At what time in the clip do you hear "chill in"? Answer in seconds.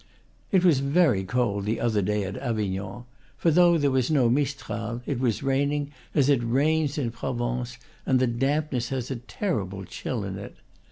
9.85-10.39